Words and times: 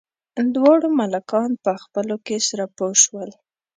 دواړه 0.55 0.87
ملکان 0.99 1.51
په 1.63 1.71
خپلو 1.83 2.15
کې 2.25 2.37
سره 2.47 2.65
پوه 2.77 2.95
شول. 3.03 3.29